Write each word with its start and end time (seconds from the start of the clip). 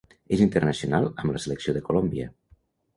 És 0.37 0.41
internacional 0.45 1.07
amb 1.11 1.37
la 1.37 1.45
selecció 1.47 1.79
de 1.79 1.87
Colòmbia. 1.91 2.35